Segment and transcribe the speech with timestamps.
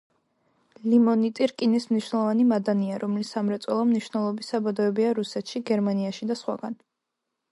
[0.91, 6.79] ლიმონიტი რკინის მნიშვნელოვანი მადანია, რომლის სამრეწველო მნიშვნელობის საბადოებია რუსეთში, გერმანიაში და სხვაგან.